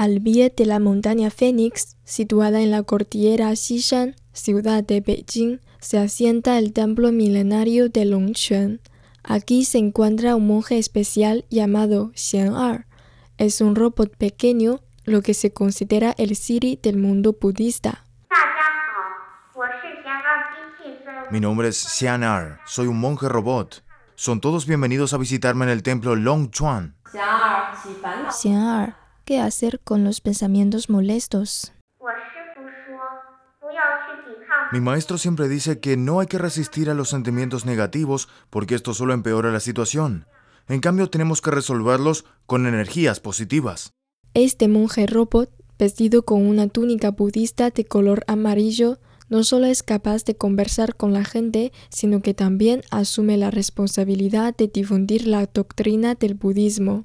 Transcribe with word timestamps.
Al 0.00 0.18
pie 0.22 0.50
de 0.56 0.64
la 0.64 0.78
montaña 0.78 1.28
Fénix, 1.28 1.98
situada 2.04 2.62
en 2.62 2.70
la 2.70 2.82
cordillera 2.82 3.54
Xishan, 3.54 4.16
ciudad 4.32 4.82
de 4.82 5.02
Beijing, 5.02 5.60
se 5.78 5.98
asienta 5.98 6.56
el 6.56 6.72
templo 6.72 7.12
milenario 7.12 7.90
de 7.90 8.06
Longquan. 8.06 8.80
Aquí 9.22 9.66
se 9.66 9.76
encuentra 9.76 10.36
un 10.36 10.46
monje 10.46 10.78
especial 10.78 11.44
llamado 11.50 12.12
Xian 12.14 12.86
Es 13.36 13.60
un 13.60 13.76
robot 13.76 14.16
pequeño, 14.16 14.80
lo 15.04 15.20
que 15.20 15.34
se 15.34 15.52
considera 15.52 16.14
el 16.16 16.34
Siri 16.34 16.80
del 16.82 16.96
mundo 16.96 17.36
budista. 17.38 18.06
Mi 21.30 21.40
nombre 21.40 21.68
es 21.68 21.76
Xian 21.76 22.58
soy 22.64 22.86
un 22.86 22.98
monje 22.98 23.28
robot. 23.28 23.84
Son 24.14 24.40
todos 24.40 24.64
bienvenidos 24.64 25.12
a 25.12 25.18
visitarme 25.18 25.66
en 25.66 25.72
el 25.72 25.82
templo 25.82 26.16
Longchuan. 26.16 26.96
Xian 28.30 28.96
qué 29.30 29.38
hacer 29.38 29.78
con 29.84 30.02
los 30.02 30.20
pensamientos 30.20 30.90
molestos. 30.90 31.72
Mi 34.72 34.80
maestro 34.80 35.18
siempre 35.18 35.48
dice 35.48 35.78
que 35.78 35.96
no 35.96 36.18
hay 36.18 36.26
que 36.26 36.36
resistir 36.36 36.90
a 36.90 36.94
los 36.94 37.10
sentimientos 37.10 37.64
negativos 37.64 38.28
porque 38.50 38.74
esto 38.74 38.92
solo 38.92 39.14
empeora 39.14 39.52
la 39.52 39.60
situación. 39.60 40.26
En 40.66 40.80
cambio, 40.80 41.10
tenemos 41.10 41.40
que 41.42 41.52
resolverlos 41.52 42.24
con 42.46 42.66
energías 42.66 43.20
positivas. 43.20 43.92
Este 44.34 44.66
monje 44.66 45.06
robot, 45.06 45.48
vestido 45.78 46.24
con 46.24 46.44
una 46.44 46.66
túnica 46.66 47.12
budista 47.12 47.70
de 47.70 47.84
color 47.84 48.24
amarillo, 48.26 48.98
no 49.28 49.44
solo 49.44 49.66
es 49.66 49.84
capaz 49.84 50.24
de 50.24 50.34
conversar 50.34 50.96
con 50.96 51.12
la 51.12 51.24
gente, 51.24 51.70
sino 51.88 52.20
que 52.20 52.34
también 52.34 52.82
asume 52.90 53.36
la 53.36 53.52
responsabilidad 53.52 54.56
de 54.56 54.66
difundir 54.66 55.28
la 55.28 55.46
doctrina 55.46 56.16
del 56.16 56.34
budismo. 56.34 57.04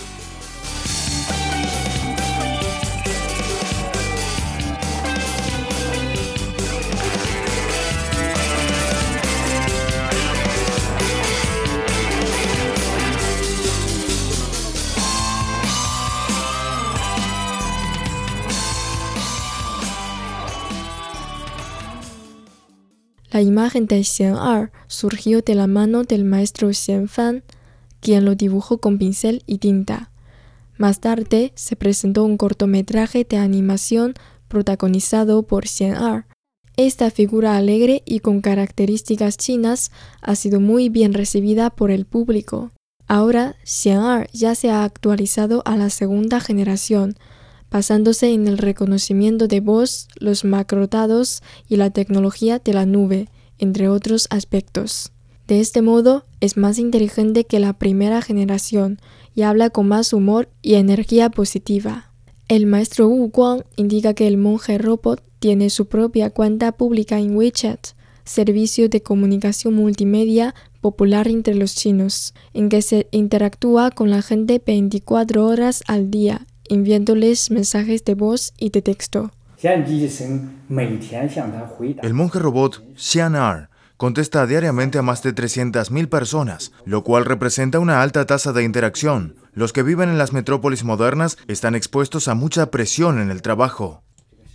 La 23.41 23.47
imagen 23.47 23.87
de 23.87 24.03
Xian 24.03 24.35
Er 24.35 24.71
surgió 24.85 25.41
de 25.41 25.55
la 25.55 25.65
mano 25.65 26.03
del 26.03 26.25
maestro 26.25 26.71
Xian 26.71 27.07
Fan, 27.07 27.43
quien 27.99 28.23
lo 28.23 28.35
dibujó 28.35 28.77
con 28.77 28.99
pincel 28.99 29.41
y 29.47 29.57
tinta. 29.57 30.11
Más 30.77 30.99
tarde 30.99 31.51
se 31.55 31.75
presentó 31.75 32.23
un 32.23 32.37
cortometraje 32.37 33.25
de 33.27 33.37
animación 33.37 34.13
protagonizado 34.47 35.41
por 35.41 35.65
Xian 35.67 35.95
Er. 35.95 36.25
Esta 36.77 37.09
figura 37.09 37.57
alegre 37.57 38.03
y 38.05 38.19
con 38.19 38.41
características 38.41 39.37
chinas 39.37 39.89
ha 40.21 40.35
sido 40.35 40.59
muy 40.59 40.89
bien 40.89 41.11
recibida 41.11 41.71
por 41.71 41.89
el 41.89 42.05
público. 42.05 42.71
Ahora, 43.07 43.55
Xian 43.63 44.21
Er 44.21 44.29
ya 44.33 44.53
se 44.53 44.69
ha 44.69 44.83
actualizado 44.83 45.63
a 45.65 45.77
la 45.77 45.89
segunda 45.89 46.41
generación, 46.41 47.15
basándose 47.71 48.33
en 48.33 48.47
el 48.47 48.57
reconocimiento 48.57 49.47
de 49.47 49.61
voz, 49.61 50.09
los 50.19 50.43
macrodados 50.43 51.41
y 51.67 51.77
la 51.77 51.89
tecnología 51.89 52.59
de 52.59 52.73
la 52.73 52.85
nube, 52.85 53.29
entre 53.57 53.87
otros 53.87 54.27
aspectos. 54.29 55.13
De 55.47 55.59
este 55.59 55.81
modo, 55.81 56.25
es 56.41 56.57
más 56.57 56.77
inteligente 56.77 57.45
que 57.45 57.59
la 57.59 57.73
primera 57.73 58.21
generación 58.21 58.99
y 59.33 59.43
habla 59.43 59.69
con 59.69 59.87
más 59.87 60.13
humor 60.13 60.49
y 60.61 60.75
energía 60.75 61.29
positiva. 61.29 62.11
El 62.49 62.65
maestro 62.65 63.07
Wu 63.07 63.29
Guang 63.29 63.63
indica 63.77 64.13
que 64.13 64.27
el 64.27 64.37
monje 64.37 64.77
robot 64.77 65.23
tiene 65.39 65.69
su 65.69 65.87
propia 65.87 66.29
cuenta 66.29 66.73
pública 66.73 67.19
en 67.19 67.35
WeChat, 67.35 67.87
servicio 68.25 68.89
de 68.89 69.01
comunicación 69.01 69.73
multimedia 69.73 70.53
popular 70.81 71.27
entre 71.27 71.55
los 71.55 71.75
chinos, 71.75 72.33
en 72.53 72.69
que 72.69 72.81
se 72.81 73.07
interactúa 73.11 73.91
con 73.91 74.09
la 74.09 74.21
gente 74.21 74.61
24 74.63 75.45
horas 75.47 75.83
al 75.87 76.11
día 76.11 76.45
enviándoles 76.71 77.51
mensajes 77.51 78.05
de 78.05 78.15
voz 78.15 78.53
y 78.57 78.69
de 78.69 78.81
texto. 78.81 79.31
El 82.01 82.13
monje 82.13 82.39
robot 82.39 82.83
Xianar 82.95 83.69
contesta 83.97 84.47
diariamente 84.47 84.97
a 84.97 85.03
más 85.03 85.21
de 85.21 85.35
300.000 85.35 86.07
personas, 86.07 86.71
lo 86.85 87.03
cual 87.03 87.25
representa 87.25 87.77
una 87.79 88.01
alta 88.01 88.25
tasa 88.25 88.53
de 88.53 88.63
interacción. 88.63 89.35
Los 89.53 89.73
que 89.73 89.83
viven 89.83 90.09
en 90.09 90.17
las 90.17 90.33
metrópolis 90.33 90.83
modernas 90.83 91.37
están 91.47 91.75
expuestos 91.75 92.27
a 92.27 92.33
mucha 92.33 92.71
presión 92.71 93.19
en 93.19 93.29
el 93.29 93.41
trabajo 93.41 94.01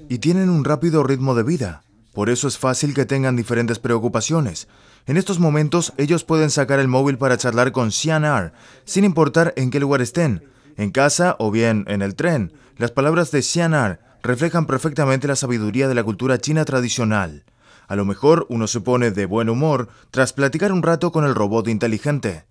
y 0.09 0.19
tienen 0.19 0.49
un 0.49 0.65
rápido 0.65 1.05
ritmo 1.05 1.35
de 1.35 1.43
vida. 1.43 1.83
Por 2.15 2.31
eso 2.31 2.49
es 2.49 2.57
fácil 2.57 2.95
que 2.95 3.05
tengan 3.05 3.37
diferentes 3.37 3.79
preocupaciones. 3.79 4.69
En 5.07 5.19
estos 5.19 5.39
momentos 5.39 5.93
ellos 5.99 6.25
pueden 6.25 6.51
sacar 6.51 6.81
el 6.81 6.89
móvil 6.89 7.19
para 7.19 7.37
charlar 7.37 7.73
con 7.73 7.93
Xianar, 7.93 8.55
sin 8.87 9.05
importar 9.05 9.53
en 9.57 9.71
qué 9.71 9.79
lugar 9.79 10.01
estén, 10.01 10.43
en 10.77 10.91
casa 10.91 11.37
o 11.39 11.51
bien 11.51 11.85
en 11.89 12.03
el 12.03 12.15
tren. 12.15 12.53
Las 12.77 12.91
palabras 12.91 13.31
de 13.31 13.43
Xianar 13.43 14.01
reflejan 14.23 14.67
perfectamente 14.67 15.29
la 15.29 15.37
sabiduría 15.37 15.89
de 15.89 15.95
la 15.95 16.05
cultura 16.05 16.39
china 16.39 16.65
tradicional. 16.65 17.45
A 17.89 17.97
lo 17.97 18.05
mejor 18.05 18.47
uno 18.49 18.67
se 18.67 18.81
pone 18.81 19.11
de 19.11 19.27
buen 19.27 19.49
humor 19.49 19.89
tras 20.11 20.33
platicar 20.33 20.73
un 20.73 20.83
rato 20.83 21.13
con 21.13 21.25
el 21.25 21.35
robot 21.35 21.69
inteligente. 21.69 22.45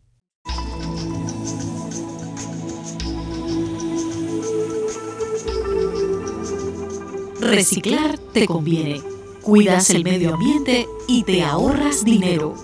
Reciclar 7.41 8.17
te 8.33 8.47
conviene. 8.47 9.01
Cuidas 9.43 9.91
el 9.91 10.03
medio 10.03 10.33
ambiente 10.33 10.87
y 11.07 11.23
te 11.23 11.43
ahorras 11.43 12.03
dinero. 12.03 12.55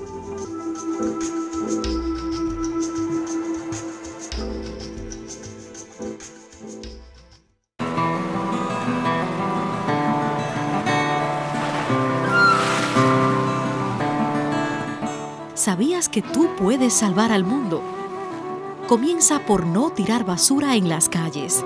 ¿Sabías 15.64 16.10
que 16.10 16.24
tú 16.24 16.50
puedes 16.58 16.92
salvar 16.92 17.32
al 17.32 17.44
mundo? 17.44 17.84
Comienza 18.88 19.46
por 19.46 19.68
no 19.68 19.92
tirar 19.92 20.26
basura 20.26 20.76
en 20.76 20.90
las 20.90 21.08
calles. 21.08 21.64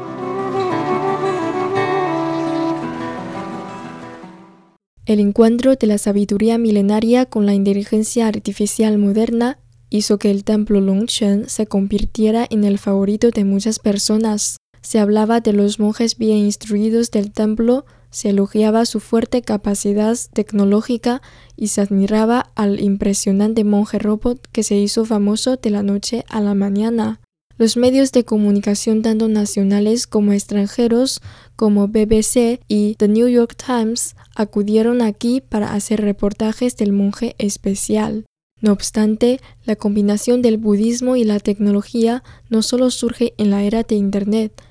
El 5.05 5.21
encuentro 5.21 5.77
de 5.77 5.87
la 5.87 5.97
sabiduría 5.97 6.57
milenaria 6.57 7.25
con 7.25 7.45
la 7.45 7.53
inteligencia 7.53 8.27
artificial 8.27 8.97
moderna 8.97 9.59
hizo 9.89 10.17
que 10.17 10.29
el 10.29 10.43
templo 10.43 10.81
Longchen 10.81 11.47
se 11.47 11.65
convirtiera 11.65 12.45
en 12.49 12.65
el 12.65 12.79
favorito 12.79 13.31
de 13.31 13.45
muchas 13.45 13.79
personas. 13.79 14.57
Se 14.85 14.99
hablaba 14.99 15.41
de 15.41 15.51
los 15.51 15.79
monjes 15.79 16.15
bien 16.15 16.37
instruidos 16.37 17.09
del 17.09 17.31
templo 17.31 17.85
se 18.11 18.29
elogiaba 18.29 18.85
su 18.85 18.99
fuerte 18.99 19.41
capacidad 19.41 20.15
tecnológica 20.31 21.23
y 21.57 21.69
se 21.69 21.81
admiraba 21.81 22.51
al 22.53 22.79
impresionante 22.79 23.63
monje 23.63 23.97
robot 23.97 24.47
que 24.51 24.61
se 24.61 24.75
hizo 24.75 25.03
famoso 25.03 25.57
de 25.57 25.71
la 25.71 25.81
noche 25.81 26.23
a 26.29 26.39
la 26.39 26.53
mañana. 26.53 27.19
Los 27.57 27.77
medios 27.77 28.11
de 28.11 28.25
comunicación 28.25 29.01
tanto 29.01 29.27
nacionales 29.27 30.05
como 30.05 30.33
extranjeros 30.33 31.19
como 31.55 31.87
BBC 31.87 32.59
y 32.67 32.93
The 32.99 33.07
New 33.07 33.27
York 33.27 33.55
Times 33.57 34.15
acudieron 34.35 35.01
aquí 35.01 35.41
para 35.41 35.73
hacer 35.73 35.99
reportajes 35.99 36.77
del 36.77 36.91
monje 36.91 37.33
especial. 37.39 38.25
No 38.61 38.71
obstante, 38.71 39.41
la 39.63 39.75
combinación 39.75 40.43
del 40.43 40.57
budismo 40.57 41.15
y 41.15 41.23
la 41.23 41.39
tecnología 41.39 42.23
no 42.49 42.61
solo 42.61 42.91
surge 42.91 43.33
en 43.39 43.49
la 43.49 43.63
era 43.63 43.81
de 43.81 43.95
Internet. 43.95 44.61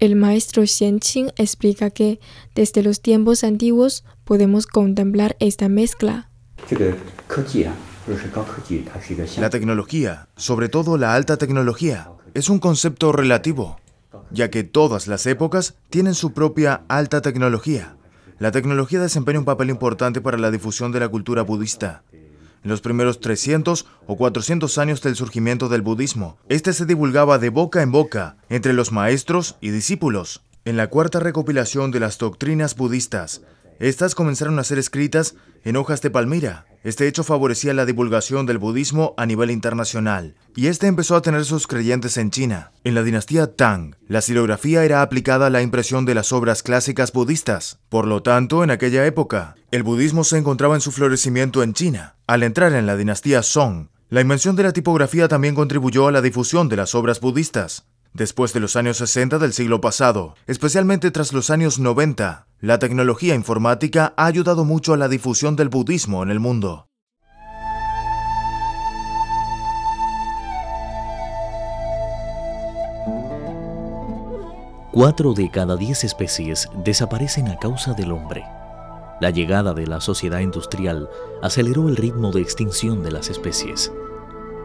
El 0.00 0.16
maestro 0.16 0.66
Xianqing 0.66 1.30
explica 1.36 1.90
que, 1.90 2.20
desde 2.54 2.82
los 2.82 3.02
tiempos 3.02 3.44
antiguos, 3.44 4.02
podemos 4.24 4.66
contemplar 4.66 5.36
esta 5.40 5.68
mezcla. 5.68 6.30
La 9.38 9.50
tecnología, 9.50 10.28
sobre 10.36 10.70
todo 10.70 10.96
la 10.96 11.14
alta 11.14 11.36
tecnología, 11.36 12.10
es 12.32 12.48
un 12.48 12.60
concepto 12.60 13.12
relativo, 13.12 13.78
ya 14.30 14.48
que 14.50 14.64
todas 14.64 15.06
las 15.06 15.26
épocas 15.26 15.74
tienen 15.90 16.14
su 16.14 16.32
propia 16.32 16.80
alta 16.88 17.20
tecnología. 17.20 17.96
La 18.38 18.52
tecnología 18.52 19.02
desempeña 19.02 19.40
un 19.40 19.44
papel 19.44 19.68
importante 19.68 20.22
para 20.22 20.38
la 20.38 20.50
difusión 20.50 20.92
de 20.92 21.00
la 21.00 21.08
cultura 21.08 21.42
budista. 21.42 22.04
En 22.62 22.70
los 22.70 22.80
primeros 22.82 23.20
300 23.20 23.86
o 24.06 24.16
400 24.16 24.78
años 24.78 25.00
del 25.02 25.16
surgimiento 25.16 25.68
del 25.68 25.82
budismo, 25.82 26.36
este 26.48 26.72
se 26.72 26.84
divulgaba 26.84 27.38
de 27.38 27.48
boca 27.48 27.82
en 27.82 27.90
boca 27.90 28.36
entre 28.48 28.72
los 28.74 28.92
maestros 28.92 29.56
y 29.60 29.70
discípulos. 29.70 30.42
En 30.66 30.76
la 30.76 30.88
cuarta 30.88 31.20
recopilación 31.20 31.90
de 31.90 32.00
las 32.00 32.18
doctrinas 32.18 32.76
budistas, 32.76 33.40
estas 33.80 34.14
comenzaron 34.14 34.58
a 34.58 34.64
ser 34.64 34.78
escritas 34.78 35.34
en 35.64 35.76
hojas 35.76 36.02
de 36.02 36.10
palmira. 36.10 36.66
Este 36.84 37.08
hecho 37.08 37.24
favorecía 37.24 37.74
la 37.74 37.86
divulgación 37.86 38.46
del 38.46 38.58
budismo 38.58 39.14
a 39.16 39.26
nivel 39.26 39.50
internacional, 39.50 40.34
y 40.54 40.68
este 40.68 40.86
empezó 40.86 41.16
a 41.16 41.22
tener 41.22 41.44
sus 41.44 41.66
creyentes 41.66 42.16
en 42.16 42.30
China. 42.30 42.72
En 42.84 42.94
la 42.94 43.02
dinastía 43.02 43.54
Tang, 43.54 43.96
la 44.06 44.20
silografía 44.20 44.84
era 44.84 45.02
aplicada 45.02 45.46
a 45.46 45.50
la 45.50 45.62
impresión 45.62 46.04
de 46.04 46.14
las 46.14 46.32
obras 46.32 46.62
clásicas 46.62 47.12
budistas. 47.12 47.78
Por 47.88 48.06
lo 48.06 48.22
tanto, 48.22 48.64
en 48.64 48.70
aquella 48.70 49.04
época, 49.06 49.56
el 49.70 49.82
budismo 49.82 50.24
se 50.24 50.38
encontraba 50.38 50.74
en 50.74 50.80
su 50.80 50.92
florecimiento 50.92 51.62
en 51.62 51.74
China. 51.74 52.16
Al 52.26 52.42
entrar 52.42 52.72
en 52.74 52.86
la 52.86 52.96
dinastía 52.96 53.42
Song, 53.42 53.88
la 54.10 54.20
invención 54.20 54.56
de 54.56 54.64
la 54.64 54.72
tipografía 54.72 55.28
también 55.28 55.54
contribuyó 55.54 56.08
a 56.08 56.12
la 56.12 56.20
difusión 56.20 56.68
de 56.68 56.76
las 56.76 56.94
obras 56.94 57.20
budistas. 57.20 57.86
Después 58.12 58.52
de 58.52 58.60
los 58.60 58.74
años 58.74 58.96
60 58.96 59.38
del 59.38 59.52
siglo 59.52 59.80
pasado, 59.80 60.34
especialmente 60.46 61.10
tras 61.10 61.32
los 61.32 61.48
años 61.48 61.78
90, 61.78 62.46
la 62.60 62.78
tecnología 62.78 63.34
informática 63.34 64.12
ha 64.16 64.26
ayudado 64.26 64.64
mucho 64.64 64.92
a 64.92 64.98
la 64.98 65.08
difusión 65.08 65.56
del 65.56 65.70
budismo 65.70 66.22
en 66.22 66.30
el 66.30 66.40
mundo. 66.40 66.88
Cuatro 74.92 75.32
de 75.32 75.50
cada 75.50 75.76
diez 75.76 76.04
especies 76.04 76.68
desaparecen 76.84 77.48
a 77.48 77.58
causa 77.58 77.94
del 77.94 78.12
hombre. 78.12 78.44
La 79.20 79.30
llegada 79.30 79.72
de 79.72 79.86
la 79.86 80.00
sociedad 80.00 80.40
industrial 80.40 81.08
aceleró 81.42 81.88
el 81.88 81.96
ritmo 81.96 82.32
de 82.32 82.42
extinción 82.42 83.02
de 83.02 83.12
las 83.12 83.30
especies. 83.30 83.90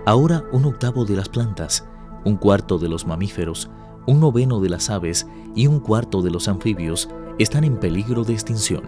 Ahora 0.05 0.43
un 0.51 0.65
octavo 0.65 1.05
de 1.05 1.15
las 1.15 1.29
plantas 1.29 1.85
un 2.25 2.37
cuarto 2.37 2.77
de 2.77 2.89
los 2.89 3.05
mamíferos, 3.05 3.69
un 4.05 4.19
noveno 4.19 4.59
de 4.59 4.69
las 4.69 4.89
aves 4.89 5.27
y 5.55 5.67
un 5.67 5.79
cuarto 5.79 6.21
de 6.21 6.31
los 6.31 6.47
anfibios 6.47 7.09
están 7.39 7.63
en 7.63 7.77
peligro 7.77 8.23
de 8.23 8.33
extinción. 8.33 8.83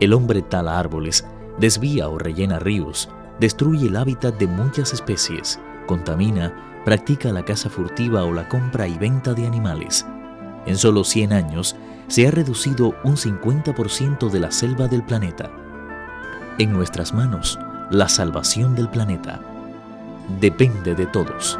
El 0.00 0.12
hombre 0.12 0.42
tala 0.42 0.78
árboles, 0.78 1.26
desvía 1.58 2.08
o 2.08 2.18
rellena 2.18 2.58
ríos, 2.58 3.08
destruye 3.40 3.86
el 3.86 3.96
hábitat 3.96 4.38
de 4.38 4.46
muchas 4.46 4.92
especies, 4.92 5.58
contamina, 5.86 6.82
practica 6.84 7.32
la 7.32 7.44
caza 7.44 7.70
furtiva 7.70 8.24
o 8.24 8.32
la 8.32 8.48
compra 8.48 8.86
y 8.86 8.98
venta 8.98 9.34
de 9.34 9.46
animales. 9.46 10.06
En 10.66 10.76
solo 10.76 11.04
100 11.04 11.32
años 11.32 11.76
se 12.08 12.26
ha 12.26 12.30
reducido 12.30 12.94
un 13.04 13.16
50% 13.16 14.30
de 14.30 14.40
la 14.40 14.50
selva 14.50 14.88
del 14.88 15.02
planeta. 15.02 15.50
En 16.58 16.72
nuestras 16.72 17.12
manos, 17.12 17.58
la 17.90 18.08
salvación 18.08 18.74
del 18.74 18.88
planeta 18.88 19.40
depende 20.40 20.94
de 20.94 21.06
todos. 21.06 21.58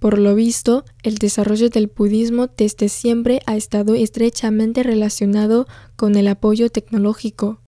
Por 0.00 0.18
lo 0.18 0.34
visto, 0.34 0.84
el 1.02 1.18
desarrollo 1.18 1.68
del 1.68 1.86
budismo 1.86 2.48
desde 2.48 2.88
siempre 2.88 3.42
ha 3.44 3.56
estado 3.56 3.94
estrechamente 3.94 4.82
relacionado 4.82 5.66
con 5.94 6.16
el 6.16 6.26
apoyo 6.26 6.70
tecnológico. 6.70 7.60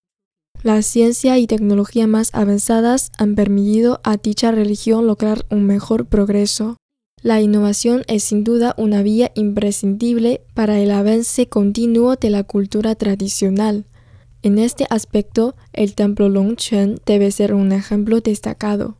La 0.62 0.80
ciencia 0.80 1.38
y 1.38 1.46
tecnología 1.46 2.06
más 2.06 2.30
avanzadas 2.32 3.12
han 3.18 3.34
permitido 3.34 4.00
a 4.02 4.16
dicha 4.16 4.50
religión 4.50 5.06
lograr 5.06 5.44
un 5.50 5.66
mejor 5.66 6.06
progreso. 6.06 6.78
La 7.20 7.42
innovación 7.42 8.02
es 8.08 8.24
sin 8.24 8.44
duda 8.44 8.74
una 8.78 9.02
vía 9.02 9.30
imprescindible 9.34 10.40
para 10.54 10.80
el 10.80 10.90
avance 10.90 11.48
continuo 11.48 12.16
de 12.16 12.30
la 12.30 12.44
cultura 12.44 12.94
tradicional. 12.94 13.84
En 14.42 14.58
este 14.58 14.86
aspecto, 14.88 15.54
el 15.74 15.94
templo 15.94 16.30
Longchen 16.30 16.98
debe 17.04 17.30
ser 17.30 17.52
un 17.52 17.72
ejemplo 17.72 18.20
destacado. 18.20 18.96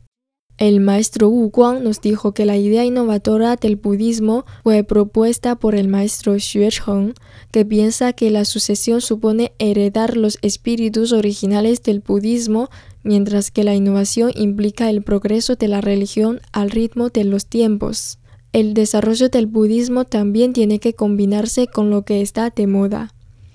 El 0.59 0.81
maestro 0.81 1.29
Wu 1.29 1.49
Guang 1.49 1.83
nos 1.83 1.99
dijo 1.99 2.33
que 2.33 2.45
la 2.45 2.57
idea 2.57 2.85
innovadora 2.85 3.55
del 3.55 3.75
budismo 3.75 4.45
fue 4.61 4.83
propuesta 4.83 5.55
por 5.55 5.73
el 5.73 5.87
maestro 5.87 6.33
Xue 6.33 6.69
Cheng, 6.69 7.15
que 7.51 7.65
piensa 7.65 8.13
que 8.13 8.29
la 8.29 8.45
sucesión 8.45 9.01
supone 9.01 9.53
heredar 9.57 10.15
los 10.15 10.37
espíritus 10.43 11.11
originales 11.11 11.81
del 11.81 12.01
budismo, 12.01 12.69
mientras 13.01 13.49
que 13.49 13.63
la 13.63 13.73
innovación 13.73 14.31
implica 14.35 14.91
el 14.91 15.01
progreso 15.01 15.55
de 15.55 15.67
la 15.67 15.81
religión 15.81 16.39
al 16.51 16.69
ritmo 16.69 17.09
de 17.09 17.23
los 17.23 17.47
tiempos. 17.47 18.19
El 18.53 18.75
desarrollo 18.75 19.29
del 19.29 19.47
budismo 19.47 20.05
también 20.05 20.53
tiene 20.53 20.79
que 20.79 20.93
combinarse 20.93 21.65
con 21.65 21.89
lo 21.89 22.03
que 22.03 22.21
está 22.21 22.51
de 22.51 22.67
moda. 22.67 23.11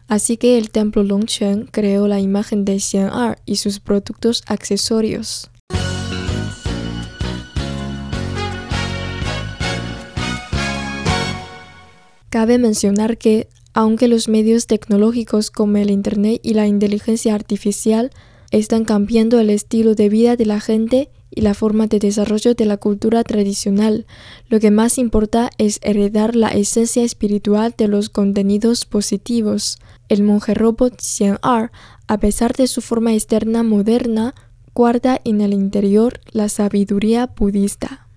Así 0.09 0.37
que 0.37 0.59
el 0.59 0.71
templo 0.71 1.05
Longchen 1.05 1.69
creó 1.71 2.09
la 2.09 2.19
imagen 2.19 2.65
de 2.65 2.81
Xian'er 2.81 3.39
y 3.47 3.57
sus 3.57 3.79
productos 3.79 4.43
accesorios. 4.49 5.51
Cabe 12.31 12.59
mencionar 12.59 13.17
que, 13.17 13.49
aunque 13.73 14.07
los 14.07 14.29
medios 14.29 14.67
tecnológicos 14.67 15.51
como 15.51 15.79
el 15.79 15.91
Internet 15.91 16.41
y 16.43 16.53
la 16.55 16.67
inteligencia 16.67 17.35
artificial 17.35 18.11
están 18.51 18.85
cambiando 18.85 19.41
el 19.41 19.49
estilo 19.51 19.95
de 19.95 20.09
vida 20.11 20.37
de 20.37 20.45
la 20.45 20.61
gente 20.61 21.11
y 21.31 21.41
la 21.41 21.55
forma 21.55 21.87
de 21.87 21.99
desarrollo 21.99 22.55
de 22.55 22.67
la 22.67 22.77
cultura 22.77 23.25
tradicional, 23.25 24.07
lo 24.49 24.61
que 24.61 24.71
más 24.71 24.99
importa 24.99 25.51
es 25.57 25.79
heredar 25.83 26.37
la 26.37 26.49
esencia 26.49 27.03
espiritual 27.03 27.75
de 27.77 27.89
los 27.89 28.11
contenidos 28.11 28.85
positivos. 28.85 29.79
El 30.09 30.23
monje 30.23 30.53
robot 30.55 31.01
Xian'er, 31.01 31.71
a 32.09 32.19
pesar 32.19 32.55
de 32.55 32.67
su 32.67 32.83
forma 32.83 33.15
externa 33.15 33.63
moderna, 33.63 34.35
guarda 34.75 35.21
en 35.25 35.41
el 35.41 35.53
interior 35.53 36.21
la 36.33 36.49
sabiduría 36.49 37.27
budista. 37.27 38.08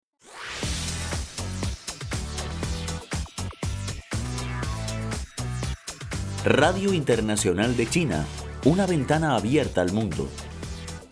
Radio 6.44 6.92
Internacional 6.92 7.78
de 7.78 7.88
China, 7.88 8.26
una 8.66 8.88
ventana 8.88 9.36
abierta 9.36 9.82
al 9.82 9.92
mundo. 9.92 10.28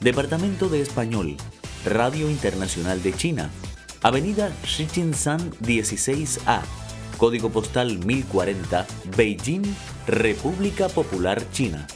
Departamento 0.00 0.68
de 0.68 0.80
Español, 0.80 1.36
Radio 1.84 2.28
Internacional 2.28 3.00
de 3.00 3.12
China 3.12 3.48
Avenida 4.02 4.52
Shichinshan 4.64 5.52
16A, 5.60 6.62
código 7.18 7.50
postal 7.50 8.04
1040, 8.04 8.84
Beijing, 9.16 9.62
República 10.08 10.88
Popular 10.88 11.40
China. 11.52 11.86